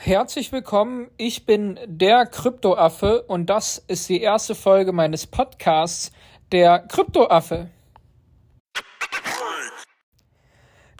Herzlich 0.00 0.52
willkommen, 0.52 1.10
ich 1.16 1.44
bin 1.44 1.76
der 1.84 2.24
Kryptoaffe 2.24 3.22
und 3.22 3.50
das 3.50 3.78
ist 3.88 4.08
die 4.08 4.20
erste 4.20 4.54
Folge 4.54 4.92
meines 4.92 5.26
Podcasts, 5.26 6.12
der 6.52 6.78
Kryptoaffe. 6.78 7.68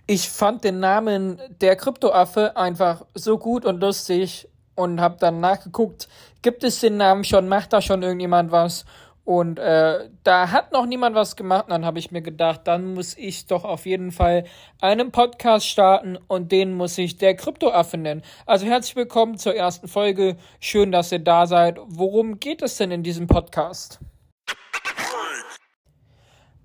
Ich 0.09 0.29
fand 0.29 0.65
den 0.65 0.81
Namen 0.81 1.41
der 1.61 1.77
Kryptoaffe 1.77 2.57
einfach 2.57 3.07
so 3.15 3.39
gut 3.39 3.65
und 3.65 3.81
lustig 3.81 4.49
und 4.75 5.01
habe 5.01 5.17
dann 5.21 5.39
nachgeguckt, 5.39 6.09
gibt 6.43 6.65
es 6.65 6.81
den 6.81 6.97
Namen 6.97 7.23
schon, 7.23 7.47
macht 7.47 7.73
da 7.73 7.81
schon 7.81 8.03
irgendjemand 8.03 8.51
was? 8.51 8.85
Und 9.29 9.59
äh, 9.59 10.09
da 10.25 10.53
hat 10.53 10.73
noch 10.73 10.87
niemand 10.87 11.15
was 11.15 11.37
gemacht. 11.37 11.65
Und 11.65 11.73
dann 11.73 11.85
habe 11.85 11.99
ich 11.99 12.11
mir 12.11 12.23
gedacht, 12.23 12.63
dann 12.65 12.95
muss 12.95 13.15
ich 13.15 13.47
doch 13.47 13.63
auf 13.63 13.85
jeden 13.85 14.11
Fall 14.11 14.45
einen 14.81 15.13
Podcast 15.13 15.69
starten 15.69 16.17
und 16.29 16.51
den 16.51 16.73
muss 16.73 16.97
ich 16.97 17.19
der 17.19 17.37
Kryptoaffe 17.37 17.99
nennen. 17.99 18.23
Also 18.47 18.65
herzlich 18.65 18.97
willkommen 18.97 19.37
zur 19.37 19.55
ersten 19.55 19.87
Folge. 19.87 20.39
Schön, 20.61 20.93
dass 20.93 21.13
ihr 21.13 21.19
da 21.19 21.47
seid. 21.47 21.79
Worum 21.89 22.41
geht 22.41 22.63
es 22.63 22.79
denn 22.79 22.91
in 22.91 23.03
diesem 23.03 23.27
Podcast? 23.27 24.01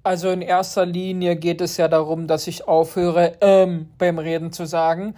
Also 0.03 0.29
in 0.29 0.41
erster 0.41 0.85
Linie 0.85 1.35
geht 1.35 1.59
es 1.59 1.75
ja 1.75 1.89
darum, 1.89 2.27
dass 2.27 2.47
ich 2.47 2.65
aufhöre, 2.65 3.37
ähm, 3.41 3.89
beim 3.97 4.19
Reden 4.19 4.53
zu 4.53 4.65
sagen. 4.65 5.15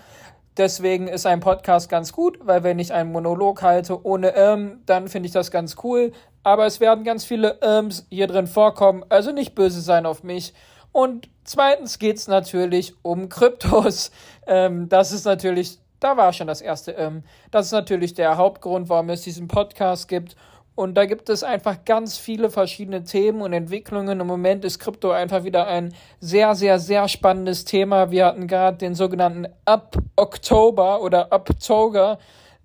Deswegen 0.58 1.09
ist 1.09 1.26
ein 1.26 1.41
Podcast 1.41 1.90
ganz 1.90 2.14
gut, 2.14 2.40
weil 2.41 2.64
wenn 2.64 2.80
ich 2.80 2.94
einen 2.94 3.12
Monolog 3.12 3.62
halte 3.62 4.05
ohne 4.05 4.36
ähm, 4.36 4.80
dann 4.86 5.09
finde 5.09 5.28
ich 5.28 5.34
das 5.34 5.52
ganz 5.52 5.76
cool. 5.84 6.14
Aber 6.44 6.66
es 6.66 6.80
werden 6.80 7.04
ganz 7.04 7.26
viele 7.26 7.59
ähm 7.62 7.90
hier 8.09 8.28
drin 8.28 8.48
vorkommen, 8.48 9.04
also 9.09 9.31
nicht 9.31 9.54
böse 9.54 9.81
sein 9.81 10.05
auf 10.05 10.23
mich. 10.23 10.54
Und 10.94 11.28
zweitens 11.44 12.00
geht 12.00 12.16
es 12.16 12.30
natürlich 12.30 12.94
um 13.02 13.30
Kryptos. 13.30 14.12
Ähm, 14.48 14.88
das 14.90 15.12
ist 15.12 15.26
natürlich, 15.26 15.80
da 16.00 16.18
war 16.18 16.31
schon 16.31 16.45
das 16.45 16.62
erste 16.62 16.92
ähm. 16.92 17.23
Das 17.50 17.66
ist 17.66 17.72
natürlich 17.72 18.14
der 18.14 18.38
Hauptgrund, 18.38 18.90
warum 18.90 19.09
es 19.09 19.23
diesen 19.23 19.48
Podcast 19.48 20.08
gibt. 20.08 20.36
Und 20.76 20.95
da 20.95 21.06
gibt 21.06 21.30
es 21.30 21.42
einfach 21.42 21.86
ganz 21.86 22.18
viele 22.18 22.50
verschiedene 22.50 23.04
Themen 23.06 23.42
und 23.42 23.54
Entwicklungen. 23.54 24.20
Im 24.20 24.28
Moment 24.28 24.66
ist 24.66 24.80
Krypto 24.80 25.12
einfach 25.12 25.45
wieder 25.45 25.68
ein 25.68 25.94
sehr, 26.20 26.54
sehr, 26.54 26.80
sehr 26.80 27.08
spannendes 27.08 27.64
Thema. 27.64 28.12
Wir 28.12 28.26
hatten 28.26 28.48
gerade 28.48 28.78
den 28.78 28.94
sogenannten 28.94 29.48
Up 29.64 29.98
Oktober 30.18 31.02
oder 31.02 31.31
Uptober, 31.31 32.20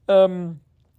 ähm, 0.09 0.59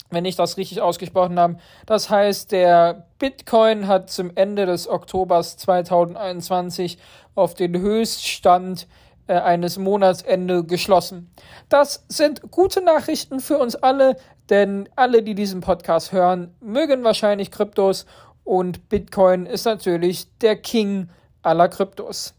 wenn 0.10 0.24
ich 0.24 0.38
das 0.38 0.56
richtig 0.56 0.82
ausgesprochen 0.82 1.38
habe. 1.38 1.58
Das 1.86 2.10
heißt, 2.10 2.54
der 2.54 3.08
Bitcoin 3.20 3.88
hat 3.88 4.10
zum 4.10 4.32
Ende 4.36 4.66
des 4.66 4.88
Oktobers 4.88 5.58
2021 5.58 6.98
auf 7.36 7.56
den 7.56 7.78
Höchststand 7.78 8.88
äh, 9.28 9.34
eines 9.34 9.78
Monatsende 9.78 10.64
geschlossen. 10.64 11.30
Das 11.70 12.06
sind 12.08 12.52
gute 12.52 12.82
Nachrichten 12.82 13.40
für 13.42 13.58
uns 13.58 13.76
alle, 13.76 14.16
denn 14.52 14.88
alle, 14.96 15.24
die 15.24 15.34
diesen 15.34 15.62
Podcast 15.62 16.12
hören, 16.12 16.54
mögen 16.60 17.04
wahrscheinlich 17.04 17.50
Kryptos 17.50 18.06
und 18.44 18.90
Bitcoin 18.90 19.46
ist 19.46 19.66
natürlich 19.66 20.28
der 20.40 20.58
King 20.58 21.10
aller 21.42 21.70
Kryptos. 21.70 22.36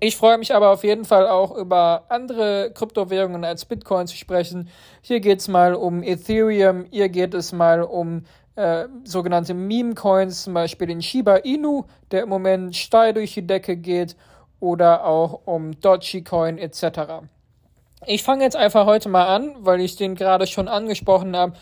Ich 0.00 0.16
freue 0.16 0.38
mich 0.38 0.54
aber 0.54 0.70
auf 0.70 0.84
jeden 0.84 1.04
Fall 1.04 1.26
auch 1.26 1.56
über 1.56 2.04
andere 2.08 2.70
Kryptowährungen 2.72 3.44
als 3.44 3.64
Bitcoin 3.64 4.06
zu 4.06 4.16
sprechen. 4.16 4.68
Hier 5.00 5.20
geht 5.20 5.40
es 5.40 5.48
mal 5.48 5.74
um 5.74 6.02
Ethereum, 6.02 6.86
hier 6.90 7.08
geht 7.08 7.34
es 7.34 7.52
mal 7.52 7.82
um 7.82 8.24
äh, 8.56 8.86
sogenannte 9.04 9.54
Meme-Coins, 9.54 10.44
zum 10.44 10.54
Beispiel 10.54 10.86
den 10.86 11.02
Shiba 11.02 11.36
Inu, 11.36 11.84
der 12.10 12.22
im 12.22 12.28
Moment 12.28 12.76
steil 12.76 13.14
durch 13.14 13.34
die 13.34 13.46
Decke 13.46 13.76
geht 13.76 14.16
oder 14.60 15.04
auch 15.04 15.42
um 15.44 15.78
Dogecoin 15.80 16.58
etc. 16.58 17.26
Ich 18.04 18.22
fange 18.22 18.44
jetzt 18.44 18.56
einfach 18.56 18.84
heute 18.84 19.08
mal 19.08 19.26
an, 19.26 19.54
weil 19.60 19.80
ich 19.80 19.96
den 19.96 20.14
gerade 20.16 20.46
schon 20.46 20.68
angesprochen 20.68 21.34
habe 21.34 21.54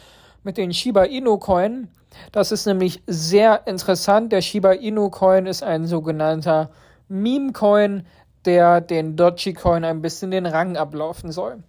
mit 0.42 0.56
den 0.56 0.72
Shiba 0.72 1.04
Inu 1.04 1.38
Coin. 1.38 1.88
Das 2.32 2.50
ist 2.50 2.66
nämlich 2.66 3.02
sehr 3.06 3.66
interessant. 3.66 4.32
Der 4.32 4.42
Shiba 4.42 4.72
Inu 4.72 5.10
Coin 5.10 5.46
ist 5.46 5.62
ein 5.62 5.86
sogenannter 5.86 6.70
Meme 7.08 7.52
Coin, 7.52 8.04
der 8.44 8.80
den 8.80 9.16
Dogecoin 9.16 9.84
ein 9.84 10.02
bisschen 10.02 10.32
den 10.32 10.46
Rang 10.46 10.76
ablaufen 10.76 11.30
soll. 11.30 11.62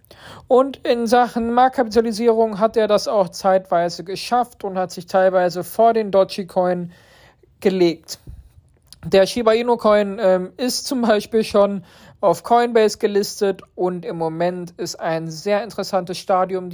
Und 0.48 0.78
in 0.86 1.06
Sachen 1.06 1.52
Marktkapitalisierung 1.52 2.58
hat 2.58 2.76
er 2.76 2.88
das 2.88 3.08
auch 3.08 3.28
zeitweise 3.28 4.04
geschafft 4.04 4.64
und 4.64 4.76
hat 4.76 4.90
sich 4.90 5.06
teilweise 5.06 5.64
vor 5.64 5.94
den 5.94 6.10
Dogecoin 6.10 6.92
gelegt. 7.60 8.18
Der 9.04 9.26
Shiba 9.26 9.52
Inu 9.52 9.76
Coin 9.76 10.18
ähm, 10.20 10.52
ist 10.56 10.86
zum 10.86 11.02
Beispiel 11.02 11.44
schon 11.44 11.84
auf 12.20 12.42
Coinbase 12.42 12.98
gelistet 12.98 13.62
und 13.74 14.04
im 14.04 14.16
Moment 14.16 14.72
ist 14.78 14.96
ein 14.96 15.30
sehr 15.30 15.62
interessantes 15.62 16.18
Stadium, 16.18 16.70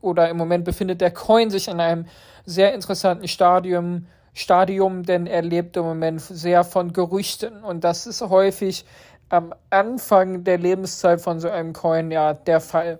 oder 0.00 0.28
im 0.28 0.36
Moment 0.36 0.64
befindet 0.64 1.00
der 1.00 1.10
Coin 1.10 1.50
sich 1.50 1.68
in 1.68 1.80
einem 1.80 2.06
sehr 2.44 2.74
interessanten 2.74 3.28
Stadium, 3.28 4.06
Stadium, 4.34 5.02
denn 5.02 5.26
er 5.26 5.42
lebt 5.42 5.76
im 5.76 5.84
Moment 5.84 6.20
sehr 6.20 6.64
von 6.64 6.92
Gerüchten 6.92 7.62
und 7.62 7.84
das 7.84 8.06
ist 8.06 8.22
häufig 8.22 8.84
am 9.28 9.54
Anfang 9.70 10.44
der 10.44 10.58
Lebenszeit 10.58 11.20
von 11.20 11.40
so 11.40 11.48
einem 11.48 11.72
Coin 11.72 12.10
ja 12.10 12.34
der 12.34 12.60
Fall. 12.60 12.98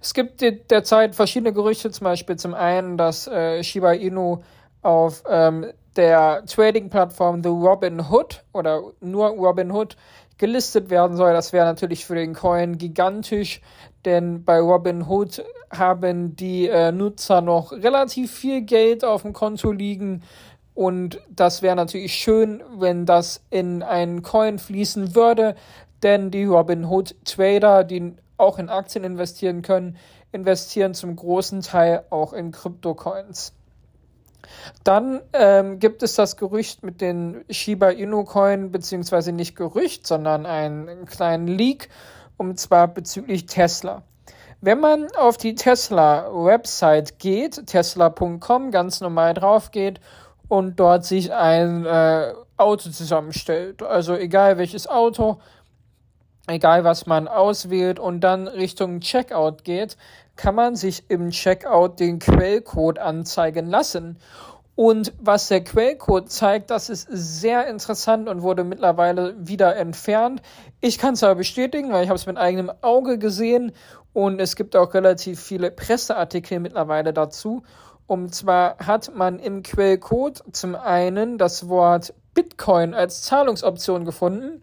Es 0.00 0.14
gibt 0.14 0.40
derzeit 0.40 1.14
verschiedene 1.14 1.52
Gerüchte, 1.52 1.90
zum 1.90 2.04
Beispiel 2.04 2.36
zum 2.36 2.54
einen, 2.54 2.96
dass 2.96 3.26
äh, 3.28 3.62
Shiba 3.62 3.92
Inu 3.92 4.38
auf 4.82 5.22
ähm, 5.28 5.66
der 5.96 6.44
Trading-Plattform 6.46 7.42
The 7.42 7.50
Robinhood 7.50 8.42
oder 8.52 8.82
nur 9.00 9.28
Robinhood 9.28 9.96
gelistet 10.40 10.90
werden 10.90 11.16
soll. 11.16 11.32
Das 11.32 11.52
wäre 11.52 11.66
natürlich 11.66 12.06
für 12.06 12.16
den 12.16 12.34
Coin 12.34 12.78
gigantisch, 12.78 13.60
denn 14.04 14.44
bei 14.44 14.58
Robinhood 14.58 15.44
haben 15.70 16.34
die 16.34 16.66
äh, 16.66 16.90
Nutzer 16.90 17.42
noch 17.42 17.70
relativ 17.70 18.32
viel 18.32 18.62
Geld 18.62 19.04
auf 19.04 19.22
dem 19.22 19.32
Konto 19.32 19.70
liegen 19.70 20.22
und 20.74 21.20
das 21.28 21.60
wäre 21.60 21.76
natürlich 21.76 22.14
schön, 22.14 22.62
wenn 22.78 23.04
das 23.04 23.44
in 23.50 23.82
einen 23.82 24.22
Coin 24.22 24.58
fließen 24.58 25.14
würde, 25.14 25.54
denn 26.02 26.30
die 26.30 26.44
Robinhood 26.44 27.14
Trader, 27.26 27.84
die 27.84 28.14
auch 28.38 28.58
in 28.58 28.70
Aktien 28.70 29.04
investieren 29.04 29.60
können, 29.60 29.98
investieren 30.32 30.94
zum 30.94 31.16
großen 31.16 31.60
Teil 31.60 32.04
auch 32.08 32.32
in 32.32 32.50
Kryptocoins. 32.50 33.52
Dann 34.84 35.20
ähm, 35.32 35.78
gibt 35.78 36.02
es 36.02 36.14
das 36.14 36.36
Gerücht 36.36 36.82
mit 36.82 37.00
den 37.00 37.44
Shiba 37.50 37.90
Inu 37.90 38.24
Coin, 38.24 38.70
beziehungsweise 38.70 39.32
nicht 39.32 39.56
Gerücht, 39.56 40.06
sondern 40.06 40.46
einen 40.46 41.06
kleinen 41.06 41.46
Leak, 41.46 41.88
und 42.36 42.58
zwar 42.58 42.88
bezüglich 42.88 43.46
Tesla. 43.46 44.02
Wenn 44.62 44.80
man 44.80 45.08
auf 45.16 45.38
die 45.38 45.54
Tesla-Website 45.54 47.18
geht, 47.18 47.66
tesla.com, 47.66 48.70
ganz 48.70 49.00
normal 49.00 49.34
drauf 49.34 49.70
geht 49.70 50.00
und 50.48 50.78
dort 50.78 51.04
sich 51.04 51.32
ein 51.32 51.86
äh, 51.86 52.34
Auto 52.58 52.90
zusammenstellt, 52.90 53.82
also 53.82 54.14
egal 54.14 54.58
welches 54.58 54.86
Auto, 54.86 55.38
egal 56.46 56.84
was 56.84 57.06
man 57.06 57.28
auswählt 57.28 57.98
und 57.98 58.20
dann 58.20 58.48
Richtung 58.48 59.00
Checkout 59.00 59.64
geht, 59.64 59.96
kann 60.36 60.54
man 60.54 60.76
sich 60.76 61.04
im 61.08 61.30
Checkout 61.30 62.00
den 62.00 62.18
Quellcode 62.18 62.98
anzeigen 62.98 63.68
lassen. 63.68 64.18
Und 64.74 65.12
was 65.20 65.48
der 65.48 65.62
Quellcode 65.62 66.30
zeigt, 66.30 66.70
das 66.70 66.88
ist 66.88 67.06
sehr 67.10 67.66
interessant 67.66 68.28
und 68.28 68.40
wurde 68.40 68.64
mittlerweile 68.64 69.34
wieder 69.38 69.76
entfernt. 69.76 70.40
Ich 70.80 70.96
kann 70.96 71.14
es 71.14 71.22
aber 71.22 71.34
bestätigen, 71.34 71.92
weil 71.92 72.04
ich 72.04 72.08
habe 72.08 72.18
es 72.18 72.24
mit 72.24 72.38
eigenem 72.38 72.72
Auge 72.80 73.18
gesehen 73.18 73.72
und 74.14 74.40
es 74.40 74.56
gibt 74.56 74.74
auch 74.76 74.94
relativ 74.94 75.40
viele 75.40 75.70
Presseartikel 75.70 76.60
mittlerweile 76.60 77.12
dazu. 77.12 77.62
Und 78.06 78.34
zwar 78.34 78.78
hat 78.78 79.14
man 79.14 79.38
im 79.38 79.62
Quellcode 79.62 80.42
zum 80.52 80.74
einen 80.74 81.36
das 81.36 81.68
Wort 81.68 82.14
Bitcoin 82.32 82.94
als 82.94 83.22
Zahlungsoption 83.22 84.06
gefunden 84.06 84.62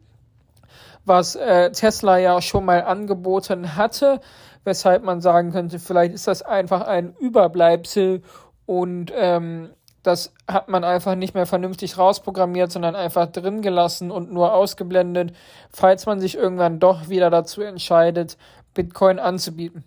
was 1.07 1.35
äh, 1.35 1.71
Tesla 1.71 2.17
ja 2.17 2.41
schon 2.41 2.65
mal 2.65 2.83
angeboten 2.83 3.75
hatte, 3.75 4.19
weshalb 4.63 5.03
man 5.03 5.21
sagen 5.21 5.51
könnte, 5.51 5.79
vielleicht 5.79 6.13
ist 6.13 6.27
das 6.27 6.41
einfach 6.41 6.81
ein 6.81 7.15
Überbleibsel 7.19 8.21
und 8.65 9.11
ähm, 9.15 9.69
das 10.03 10.33
hat 10.47 10.69
man 10.69 10.83
einfach 10.83 11.15
nicht 11.15 11.33
mehr 11.33 11.45
vernünftig 11.45 11.97
rausprogrammiert, 11.97 12.71
sondern 12.71 12.95
einfach 12.95 13.27
drin 13.27 13.61
gelassen 13.61 14.11
und 14.11 14.31
nur 14.31 14.53
ausgeblendet, 14.53 15.33
falls 15.69 16.05
man 16.05 16.19
sich 16.19 16.35
irgendwann 16.35 16.79
doch 16.79 17.09
wieder 17.09 17.29
dazu 17.29 17.61
entscheidet, 17.61 18.37
Bitcoin 18.73 19.19
anzubieten. 19.19 19.83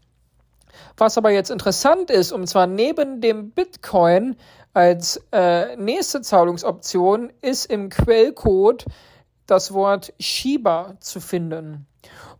Was 0.97 1.17
aber 1.17 1.31
jetzt 1.31 1.51
interessant 1.51 2.11
ist, 2.11 2.33
und 2.33 2.47
zwar 2.47 2.67
neben 2.67 3.21
dem 3.21 3.51
Bitcoin 3.51 4.37
als 4.73 5.23
äh, 5.33 5.77
nächste 5.77 6.21
Zahlungsoption, 6.21 7.33
ist 7.41 7.67
im 7.67 7.89
Quellcode 7.89 8.85
das 9.51 9.73
Wort 9.73 10.13
Shiba 10.19 10.95
zu 11.01 11.21
finden. 11.21 11.87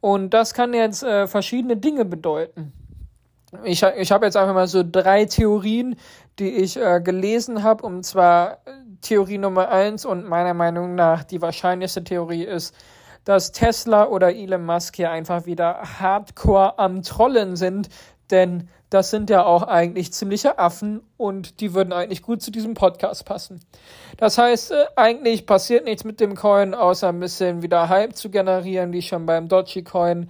Und 0.01 0.31
das 0.31 0.55
kann 0.55 0.73
jetzt 0.73 1.03
äh, 1.03 1.27
verschiedene 1.27 1.77
Dinge 1.77 2.05
bedeuten. 2.05 2.73
Ich, 3.65 3.83
ich 3.83 4.13
habe 4.13 4.27
jetzt 4.27 4.37
einfach 4.37 4.55
mal 4.55 4.69
so 4.69 4.85
drei 4.89 5.25
Theorien, 5.25 5.97
die 6.39 6.51
ich 6.51 6.77
äh, 6.77 7.01
gelesen 7.01 7.63
habe. 7.63 7.85
Und 7.85 8.05
zwar 8.05 8.53
äh, 8.53 8.57
Theorie 9.03 9.39
Nummer 9.39 9.69
eins 9.69 10.05
und 10.05 10.27
meiner 10.27 10.55
Meinung 10.55 10.95
nach 10.95 11.25
die 11.25 11.43
wahrscheinlichste 11.43 12.05
Theorie 12.05 12.45
ist, 12.45 12.75
dass 13.25 13.53
Tesla 13.53 14.07
oder 14.07 14.35
Elon 14.35 14.65
Musk 14.65 14.97
hier 14.97 15.11
einfach 15.11 15.47
wieder 15.47 15.83
hardcore 16.01 16.79
am 16.79 17.03
Trollen 17.03 17.57
sind. 17.57 17.89
denn 18.31 18.69
das 18.91 19.11
sind 19.11 19.31
ja 19.31 19.45
auch 19.45 19.63
eigentlich 19.63 20.13
ziemliche 20.13 20.59
Affen 20.59 21.01
und 21.17 21.61
die 21.61 21.75
würden 21.75 21.93
eigentlich 21.93 22.23
gut 22.23 22.43
zu 22.43 22.51
diesem 22.51 22.75
Podcast 22.75 23.25
passen. 23.25 23.61
Das 24.17 24.37
heißt, 24.37 24.73
äh, 24.73 24.85
eigentlich 24.97 25.47
passiert 25.47 25.85
nichts 25.85 26.05
mit 26.05 26.19
dem 26.19 26.35
Coin, 26.35 26.75
außer 26.75 27.09
ein 27.09 27.21
bisschen 27.21 27.63
wieder 27.63 27.89
Hype 27.89 28.17
zu 28.17 28.31
generieren, 28.31 28.93
wie 28.93 29.03
schon 29.03 29.27
beim 29.27 29.49
Dogecoin. 29.49 30.29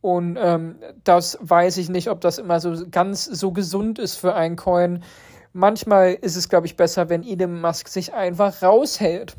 Und 0.00 0.38
ähm, 0.40 0.76
das 1.02 1.36
weiß 1.40 1.78
ich 1.78 1.88
nicht, 1.88 2.08
ob 2.08 2.20
das 2.20 2.38
immer 2.38 2.60
so 2.60 2.86
ganz 2.88 3.24
so 3.24 3.50
gesund 3.50 3.98
ist 3.98 4.14
für 4.14 4.34
einen 4.34 4.54
Coin. 4.54 5.02
Manchmal 5.52 6.12
ist 6.12 6.36
es, 6.36 6.48
glaube 6.48 6.66
ich, 6.66 6.76
besser, 6.76 7.08
wenn 7.08 7.24
Elon 7.24 7.60
Musk 7.60 7.88
sich 7.88 8.14
einfach 8.14 8.62
raushält. 8.62 9.36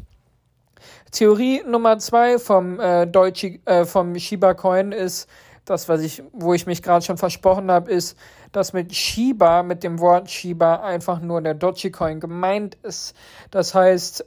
Theorie 1.11 1.63
Nummer 1.65 1.99
zwei 1.99 2.37
vom, 2.37 2.81
äh, 2.81 3.07
Deutsche, 3.07 3.59
äh, 3.65 3.85
vom 3.85 4.13
Shiba 4.19 4.55
Coin 4.55 4.91
ist, 4.91 5.29
das, 5.69 5.89
was 5.89 6.01
ich, 6.01 6.23
wo 6.33 6.53
ich 6.53 6.65
mich 6.65 6.81
gerade 6.81 7.05
schon 7.05 7.17
versprochen 7.17 7.69
habe, 7.69 7.91
ist, 7.91 8.17
dass 8.51 8.73
mit 8.73 8.95
Shiba, 8.95 9.63
mit 9.63 9.83
dem 9.83 9.99
Wort 9.99 10.29
Shiba 10.29 10.77
einfach 10.77 11.19
nur 11.19 11.41
der 11.41 11.53
Dogecoin 11.53 12.19
gemeint 12.19 12.75
ist. 12.83 13.15
Das 13.51 13.75
heißt, 13.75 14.25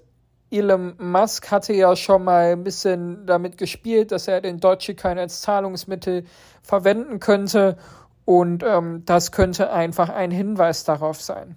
Elon 0.51 0.95
Musk 0.99 1.51
hatte 1.51 1.73
ja 1.73 1.95
schon 1.97 2.25
mal 2.25 2.53
ein 2.53 2.65
bisschen 2.65 3.25
damit 3.27 3.57
gespielt, 3.57 4.13
dass 4.13 4.29
er 4.29 4.41
den 4.41 4.59
Dogecoin 4.59 5.19
als 5.19 5.41
Zahlungsmittel 5.43 6.25
verwenden 6.63 7.21
könnte 7.21 7.77
und 8.25 8.63
ähm, 8.63 9.05
das 9.07 9.33
könnte 9.33 9.73
einfach 9.73 10.09
ein 10.09 10.31
Hinweis 10.31 10.85
darauf 10.85 11.21
sein. 11.21 11.57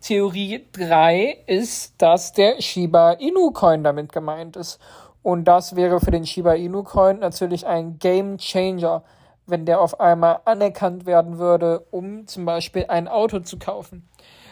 Theorie 0.00 0.66
3 0.72 1.44
ist, 1.46 1.94
dass 1.98 2.32
der 2.32 2.60
Shiba 2.60 3.12
Inu 3.12 3.50
Coin 3.52 3.82
damit 3.82 4.12
gemeint 4.12 4.56
ist. 4.56 4.78
Und 5.26 5.46
das 5.46 5.74
wäre 5.74 5.98
für 5.98 6.12
den 6.12 6.24
Shiba 6.24 6.54
Inu 6.54 6.84
Coin 6.84 7.18
natürlich 7.18 7.66
ein 7.66 7.98
Game 7.98 8.38
Changer, 8.38 9.02
wenn 9.44 9.66
der 9.66 9.80
auf 9.80 9.98
einmal 9.98 10.38
anerkannt 10.44 11.04
werden 11.04 11.38
würde, 11.38 11.80
um 11.90 12.28
zum 12.28 12.44
Beispiel 12.44 12.84
ein 12.86 13.08
Auto 13.08 13.40
zu 13.40 13.58
kaufen. 13.58 14.08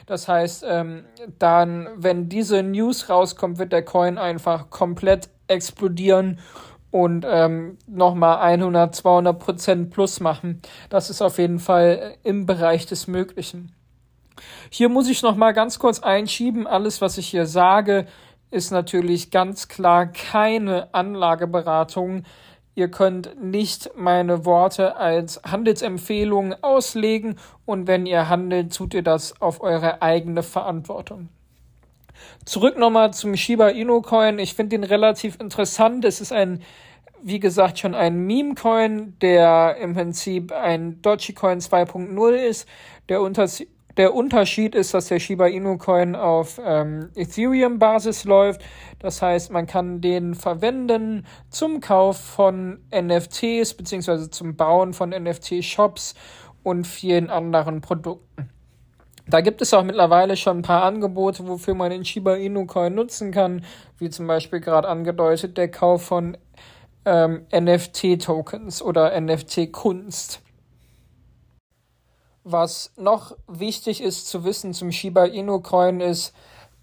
Das 0.06 0.26
heißt, 0.26 0.65
ähm, 0.69 1.05
dann, 1.38 1.87
wenn 1.94 2.29
diese 2.29 2.65
News 2.65 3.09
rauskommt, 3.09 3.59
wird 3.59 3.73
der 3.73 3.85
Coin 3.85 4.19
einfach 4.19 4.69
komplett 4.69 5.29
explodieren 5.47 6.41
und 6.91 7.25
ähm, 7.25 7.79
nochmal 7.87 8.38
100, 8.38 8.97
200 8.97 9.38
Prozent 9.38 9.91
plus 9.91 10.19
machen. 10.19 10.61
Das 10.91 11.09
ist 11.09 11.23
auf 11.23 11.38
jeden 11.38 11.61
Fall 11.61 12.17
im 12.25 12.47
Bereich 12.47 12.85
des 12.87 13.06
Möglichen. 13.06 13.76
Hier 14.71 14.88
muss 14.88 15.09
ich 15.09 15.23
nochmal 15.23 15.53
ganz 15.53 15.79
kurz 15.79 16.00
einschieben. 16.00 16.67
Alles, 16.67 17.00
was 17.00 17.17
ich 17.17 17.29
hier 17.29 17.47
sage, 17.47 18.06
ist 18.54 18.70
natürlich 18.70 19.32
ganz 19.32 19.66
klar 19.66 20.06
keine 20.06 20.94
Anlageberatung. 20.94 22.22
Ihr 22.76 22.88
könnt 22.88 23.42
nicht 23.42 23.90
meine 23.96 24.44
Worte 24.44 24.96
als 24.96 25.42
Handelsempfehlung 25.44 26.54
auslegen 26.62 27.36
und 27.66 27.88
wenn 27.88 28.06
ihr 28.06 28.28
handelt, 28.28 28.74
tut 28.74 28.94
ihr 28.94 29.02
das 29.02 29.40
auf 29.40 29.60
eure 29.60 30.02
eigene 30.02 30.44
Verantwortung. 30.44 31.30
Zurück 32.44 32.78
nochmal 32.78 33.12
zum 33.12 33.36
Shiba 33.36 33.70
Inu 33.70 34.02
Coin. 34.02 34.38
Ich 34.38 34.54
finde 34.54 34.76
ihn 34.76 34.84
relativ 34.84 35.40
interessant. 35.40 36.04
Es 36.04 36.20
ist 36.20 36.32
ein, 36.32 36.62
wie 37.22 37.40
gesagt, 37.40 37.80
schon 37.80 37.94
ein 37.94 38.18
Meme-Coin, 38.26 39.18
der 39.20 39.78
im 39.80 39.94
Prinzip 39.94 40.52
ein 40.52 41.02
Dogecoin 41.02 41.58
2.0 41.58 42.32
ist. 42.34 42.68
Der 43.08 43.20
Unterschied 43.20 43.68
der 43.96 44.14
Unterschied 44.14 44.75
ist, 44.75 44.94
dass 44.94 45.06
der 45.06 45.20
Shiba 45.20 45.46
Inu 45.46 45.79
Coin 45.79 46.17
auf 46.17 46.61
ähm, 46.64 47.11
Ethereum-Basis 47.14 48.25
läuft. 48.25 48.62
Das 48.99 49.23
heißt, 49.23 49.52
man 49.52 49.67
kann 49.67 50.00
den 50.00 50.35
verwenden 50.35 51.26
zum 51.49 51.81
Kauf 51.81 52.19
von 52.19 52.81
NFTs 52.93 53.75
beziehungsweise 53.75 54.31
zum 54.31 54.56
Bauen 54.56 54.94
von 54.94 55.11
NFT-Shops 55.11 56.14
und 56.62 56.87
vielen 56.87 57.31
anderen 57.31 57.81
Produkten. 57.81 58.50
Da 59.26 59.41
gibt 59.41 59.62
es 59.62 59.73
auch 59.73 59.85
mittlerweile 59.85 60.37
schon 60.37 60.58
ein 60.58 60.62
paar 60.62 60.82
Angebote, 60.82 61.47
wofür 61.47 61.75
man 61.75 61.90
den 61.90 62.05
Shiba 62.05 62.35
Inu 62.35 62.67
Coin 62.67 62.94
nutzen 62.94 63.31
kann, 63.31 63.64
wie 63.99 64.11
zum 64.11 64.26
Beispiel 64.26 64.61
gerade 64.61 64.88
angedeutet 64.88 65.56
der 65.56 65.70
Kauf 65.70 66.02
von 66.02 66.37
ähm, 67.06 67.47
NFT-Tokens 67.52 68.82
oder 68.82 69.19
NFT-Kunst. 69.19 70.44
Was 72.44 72.93
noch 72.96 73.37
wichtig 73.49 74.02
ist 74.02 74.29
zu 74.29 74.44
wissen 74.44 74.75
zum 74.75 74.93
Shiba 74.93 75.25
Inu 75.25 75.61
Coin 75.61 76.00
ist, 76.00 76.35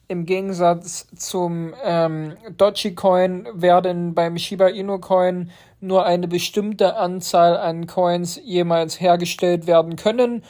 im 0.08 0.25
Gegensatz 0.25 1.08
zum 1.16 1.74
ähm, 1.84 2.36
Dogecoin 2.58 3.48
werden 3.54 4.13
beim 4.13 4.38
Shiba 4.38 4.68
Inu 4.68 5.00
Coin 5.00 5.52
nur 5.80 6.06
eine 6.06 6.28
bestimmte 6.28 6.98
Anzahl 6.98 7.56
an 7.56 7.88
Coins 7.88 8.42
jemals 8.44 9.00
hergestellt 9.00 9.68
werden 9.68 9.96
können. 9.96 10.44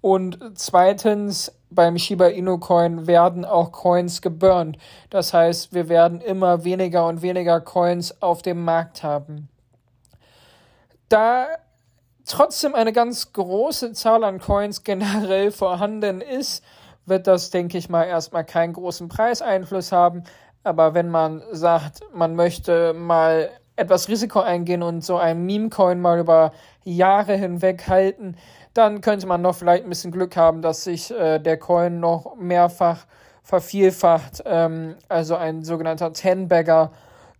Und 0.00 0.38
zweitens, 0.54 1.52
beim 1.70 1.98
Shiba 1.98 2.28
Inu 2.28 2.58
Coin 2.58 3.06
werden 3.08 3.44
auch 3.44 3.72
Coins 3.72 4.22
geburnt. 4.22 4.78
Das 5.10 5.34
heißt, 5.34 5.74
wir 5.74 5.88
werden 5.88 6.20
immer 6.20 6.64
weniger 6.64 7.06
und 7.06 7.20
weniger 7.22 7.60
Coins 7.60 8.22
auf 8.22 8.42
dem 8.42 8.64
Markt 8.64 9.02
haben. 9.02 9.48
Da 11.08 11.46
trotzdem 12.28 12.74
eine 12.74 12.92
ganz 12.92 13.32
große 13.32 13.92
Zahl 13.92 14.24
an 14.24 14.38
Coins 14.38 14.84
generell 14.84 15.50
vorhanden 15.50 16.20
ist, 16.20 16.64
wird 17.06 17.26
das, 17.26 17.50
denke 17.50 17.78
ich 17.78 17.88
mal, 17.88 18.04
erstmal 18.04 18.44
keinen 18.44 18.74
großen 18.74 19.08
Preiseinfluss 19.08 19.92
haben. 19.92 20.24
Aber 20.62 20.94
wenn 20.94 21.08
man 21.08 21.42
sagt, 21.52 22.00
man 22.12 22.34
möchte 22.36 22.92
mal 22.92 23.50
etwas 23.76 24.08
Risiko 24.08 24.40
eingehen 24.40 24.82
und 24.82 25.04
so 25.04 25.16
einen 25.16 25.46
Meme-Coin 25.46 26.00
mal 26.00 26.18
über 26.18 26.52
Jahre 26.84 27.34
hinweg 27.34 27.88
halten, 27.88 28.36
dann 28.74 29.00
könnte 29.00 29.26
man 29.26 29.40
noch 29.40 29.54
vielleicht 29.54 29.84
ein 29.84 29.88
bisschen 29.88 30.12
Glück 30.12 30.36
haben, 30.36 30.62
dass 30.62 30.84
sich 30.84 31.10
äh, 31.10 31.38
der 31.38 31.58
Coin 31.58 32.00
noch 32.00 32.36
mehrfach 32.36 33.06
vervielfacht. 33.42 34.42
Ähm, 34.44 34.96
also 35.08 35.36
ein 35.36 35.64
sogenannter 35.64 36.12
Ten-Bagger 36.12 36.92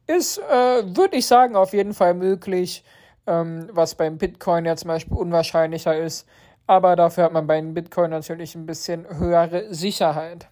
ist, 0.06 0.38
äh, 0.38 0.96
würde 0.96 1.16
ich 1.16 1.26
sagen, 1.26 1.54
auf 1.54 1.72
jeden 1.72 1.92
Fall 1.92 2.14
möglich 2.14 2.84
ähm, 3.28 3.68
was 3.72 3.94
beim 3.94 4.18
Bitcoin 4.18 4.64
ja 4.64 4.76
zum 4.76 4.88
Beispiel 4.88 5.16
unwahrscheinlicher 5.16 5.96
ist. 5.96 6.26
Aber 6.66 6.96
dafür 6.96 7.24
hat 7.24 7.32
man 7.32 7.46
beim 7.46 7.74
Bitcoin 7.74 8.10
natürlich 8.10 8.54
ein 8.54 8.66
bisschen 8.66 9.06
höhere 9.18 9.72
Sicherheit. 9.72 10.48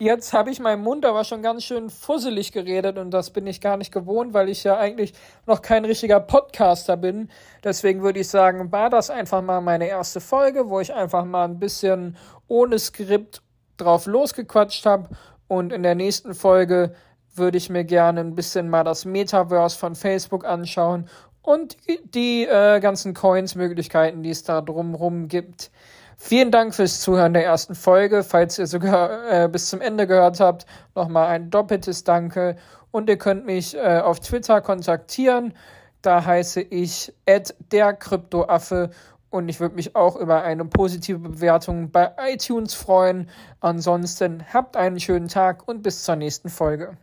Jetzt 0.00 0.32
habe 0.32 0.50
ich 0.50 0.60
meinen 0.60 0.84
Mund 0.84 1.04
aber 1.04 1.24
schon 1.24 1.42
ganz 1.42 1.64
schön 1.64 1.90
fusselig 1.90 2.52
geredet 2.52 2.98
und 2.98 3.10
das 3.10 3.30
bin 3.30 3.48
ich 3.48 3.60
gar 3.60 3.76
nicht 3.76 3.90
gewohnt, 3.90 4.32
weil 4.32 4.48
ich 4.48 4.62
ja 4.62 4.76
eigentlich 4.76 5.12
noch 5.44 5.60
kein 5.60 5.84
richtiger 5.84 6.20
Podcaster 6.20 6.96
bin. 6.96 7.28
Deswegen 7.64 8.02
würde 8.02 8.20
ich 8.20 8.28
sagen, 8.28 8.70
war 8.70 8.90
das 8.90 9.10
einfach 9.10 9.42
mal 9.42 9.60
meine 9.60 9.88
erste 9.88 10.20
Folge, 10.20 10.70
wo 10.70 10.78
ich 10.78 10.94
einfach 10.94 11.24
mal 11.24 11.46
ein 11.46 11.58
bisschen 11.58 12.16
ohne 12.46 12.78
Skript 12.78 13.42
drauf 13.76 14.06
losgequatscht 14.06 14.86
habe. 14.86 15.08
Und 15.48 15.72
in 15.72 15.82
der 15.82 15.96
nächsten 15.96 16.32
Folge 16.32 16.94
würde 17.34 17.58
ich 17.58 17.68
mir 17.68 17.84
gerne 17.84 18.20
ein 18.20 18.36
bisschen 18.36 18.68
mal 18.68 18.84
das 18.84 19.04
Metaverse 19.04 19.76
von 19.76 19.96
Facebook 19.96 20.44
anschauen 20.44 21.08
und 21.48 21.78
die 22.14 22.44
äh, 22.44 22.78
ganzen 22.78 23.14
Coins-Möglichkeiten, 23.14 24.22
die 24.22 24.28
es 24.28 24.42
da 24.42 24.60
drumherum 24.60 25.28
gibt. 25.28 25.70
Vielen 26.18 26.50
Dank 26.50 26.74
fürs 26.74 27.00
Zuhören 27.00 27.32
der 27.32 27.46
ersten 27.46 27.74
Folge. 27.74 28.22
Falls 28.22 28.58
ihr 28.58 28.66
sogar 28.66 29.44
äh, 29.44 29.48
bis 29.48 29.70
zum 29.70 29.80
Ende 29.80 30.06
gehört 30.06 30.40
habt, 30.40 30.66
nochmal 30.94 31.28
ein 31.28 31.48
doppeltes 31.48 32.04
Danke. 32.04 32.56
Und 32.90 33.08
ihr 33.08 33.16
könnt 33.16 33.46
mich 33.46 33.74
äh, 33.74 34.00
auf 34.00 34.20
Twitter 34.20 34.60
kontaktieren. 34.60 35.54
Da 36.02 36.22
heiße 36.22 36.60
ich 36.60 37.14
der 37.72 37.94
Kryptoaffe 37.94 38.90
und 39.30 39.48
ich 39.48 39.58
würde 39.58 39.74
mich 39.74 39.96
auch 39.96 40.16
über 40.16 40.42
eine 40.42 40.66
positive 40.66 41.18
Bewertung 41.18 41.90
bei 41.90 42.10
iTunes 42.18 42.74
freuen. 42.74 43.30
Ansonsten 43.60 44.44
habt 44.52 44.76
einen 44.76 45.00
schönen 45.00 45.28
Tag 45.28 45.66
und 45.66 45.82
bis 45.82 46.02
zur 46.02 46.16
nächsten 46.16 46.50
Folge. 46.50 46.98